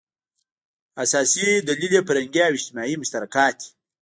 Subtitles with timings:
[1.03, 3.69] اساسي دلیل یې فرهنګي او اجتماعي مشترکات دي.